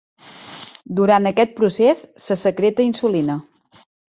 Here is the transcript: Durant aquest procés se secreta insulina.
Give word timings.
Durant 0.99 1.31
aquest 1.31 1.53
procés 1.61 2.01
se 2.29 2.39
secreta 2.45 2.89
insulina. 2.89 3.37